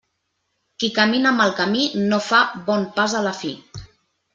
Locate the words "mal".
1.41-1.55